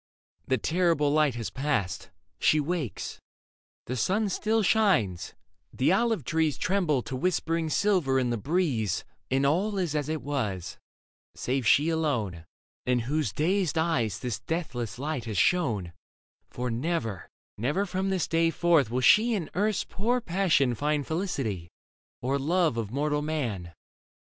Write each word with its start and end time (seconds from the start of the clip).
The 0.47 0.57
terrible 0.57 1.11
light 1.11 1.35
has 1.35 1.51
passed; 1.51 2.09
She 2.39 2.59
wakes; 2.59 3.19
the 3.85 3.95
sun 3.95 4.29
still 4.29 4.63
shines, 4.63 5.35
the 5.71 5.91
olive 5.91 6.23
trees 6.23 6.57
Tremble 6.57 7.03
to 7.03 7.15
whispering 7.15 7.69
silver 7.69 8.17
in 8.17 8.31
the 8.31 8.35
breeze 8.37 9.05
And 9.29 9.45
all 9.45 9.77
is 9.77 9.95
as 9.95 10.09
it 10.09 10.23
was, 10.23 10.79
save 11.35 11.67
she 11.67 11.89
alone 11.89 12.45
In 12.87 13.01
whose 13.01 13.31
dazed 13.31 13.77
eyes 13.77 14.17
this 14.17 14.39
deathless 14.39 14.97
light 14.97 15.25
has 15.25 15.37
shone: 15.37 15.93
For 16.49 16.71
never, 16.71 17.29
never 17.59 17.85
from 17.85 18.09
this 18.09 18.27
day 18.27 18.49
forth 18.49 18.89
will 18.89 19.01
she 19.01 19.35
In 19.35 19.51
earth's 19.53 19.83
poor 19.83 20.19
passion 20.19 20.73
find 20.73 21.05
felicity. 21.05 21.69
Or 22.23 22.39
love 22.39 22.75
of 22.75 22.89
mortal 22.89 23.21
man. 23.21 23.71